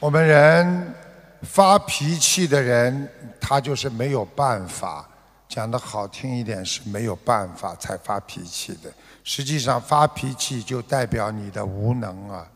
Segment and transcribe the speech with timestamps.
[0.00, 0.94] 我们人
[1.42, 3.06] 发脾气的人，
[3.38, 5.06] 他就是没有办法。
[5.46, 8.90] 讲的好听一点是没有办法才发脾气的，
[9.22, 12.46] 实际上发脾气就代表你的无能啊！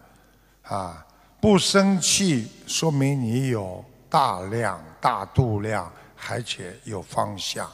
[0.62, 1.06] 啊，
[1.38, 5.92] 不生气说明你有大量、大度量，
[6.26, 7.70] 而且有方向。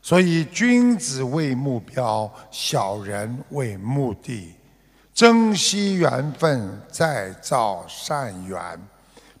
[0.00, 4.54] 所以君子为目标，小人为目的。
[5.12, 8.80] 珍惜缘分，再造善缘。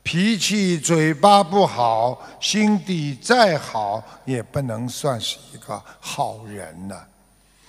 [0.04, 6.94] 脾气嘴巴不好，心地再好也不能算是一个好人呢。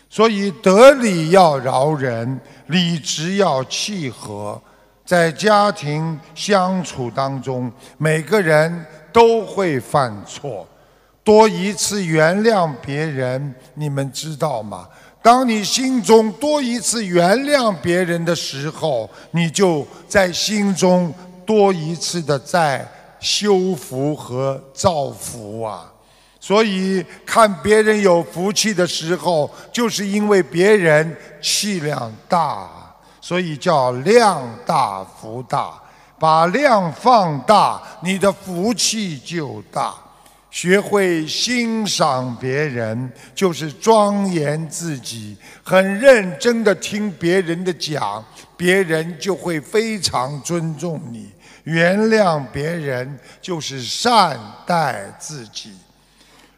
[0.09, 4.61] 所以得理要饶人，理直要气和。
[5.05, 10.67] 在家庭相处当中，每个人都会犯错，
[11.23, 14.87] 多一次原谅别人，你们知道吗？
[15.21, 21.13] 当你心中多一次原谅别人的时候，你就在心中。
[21.45, 22.85] 多一次的在
[23.19, 25.91] 修福和造福啊，
[26.39, 32.69] 所以看别人有福气的时候，就是因为别人气量大，
[33.21, 35.81] 所以叫量大福大。
[36.17, 39.93] 把量放大，你的福气就大。
[40.55, 45.35] 学会欣赏别人，就是庄严自己。
[45.61, 48.23] 很认真的听别人的讲，
[48.55, 51.29] 别人就会非常尊重你。
[51.65, 55.73] 原谅别人就是善待自己。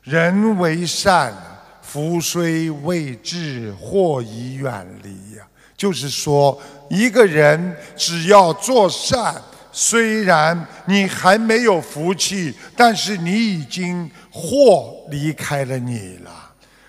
[0.04, 1.34] 人为善，
[1.82, 5.44] 福虽未至，祸已远离呀。
[5.76, 9.42] 就是说，一个人只要做善，
[9.80, 16.31] 虽然你还没有福气，但是你已经祸离开了你了。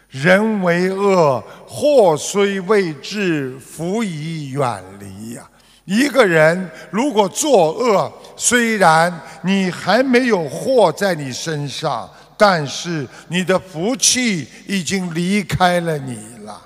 [0.09, 5.47] 人为恶，祸虽未至，福已远离呀。
[5.85, 16.17] 一个人如果作恶，虽然你还没有祸在你身上，但是你的福气已经离开了你
[16.47, 16.59] 了。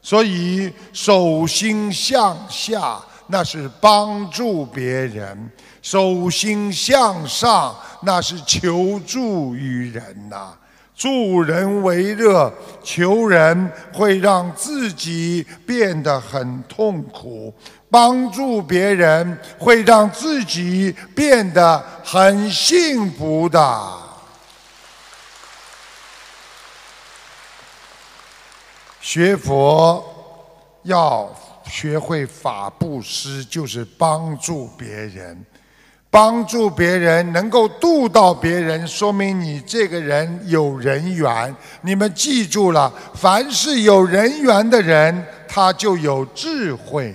[0.00, 2.98] 所以手心向下，
[3.28, 5.36] 那是帮助别人；
[5.82, 10.52] 手心向上，那是求助于人呐。
[10.94, 12.50] 助人为乐，
[12.82, 17.52] 求人会让自己变得很痛苦。
[17.90, 23.92] 帮助别人会让自己变得很幸福的。
[29.00, 30.04] 学佛
[30.82, 31.30] 要
[31.68, 35.44] 学会法布施，就是帮助别人，
[36.10, 41.54] 帮助别人能够度到别人，说明你这个人有人缘。
[41.82, 47.14] 你们记住了，凡是有人缘的人，他就有智慧。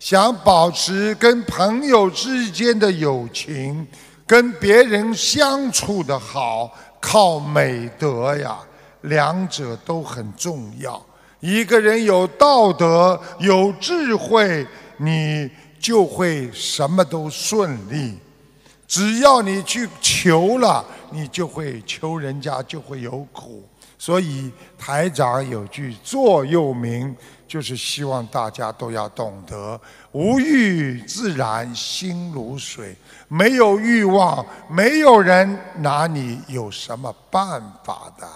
[0.00, 3.86] 想保持跟朋友之间的友情，
[4.26, 8.58] 跟别人相处的好，靠美德呀，
[9.02, 11.00] 两者都很重要。
[11.42, 14.66] 一个人有道德、有智慧，
[14.96, 18.16] 你就会什么都顺利。
[18.86, 23.68] 只要你去求了，你就会求人家就会有苦。
[23.98, 27.14] 所以台长有句座右铭。
[27.48, 29.78] 就是希望大家都要懂得
[30.12, 32.96] 无欲自然心如水，
[33.28, 38.26] 没有欲望，没有人拿你有什么办法的。